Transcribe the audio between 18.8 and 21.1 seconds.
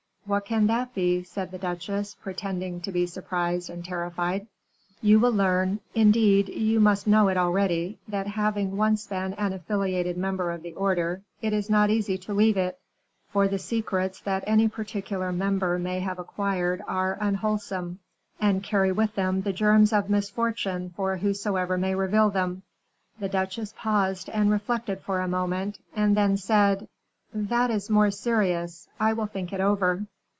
with them the germs of misfortune